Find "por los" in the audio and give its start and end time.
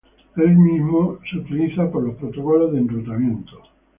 1.91-2.15